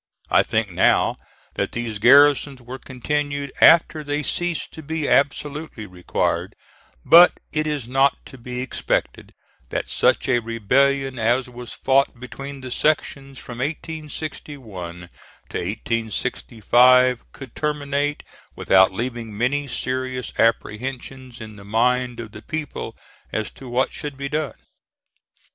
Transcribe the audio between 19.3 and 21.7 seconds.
many serious apprehensions in the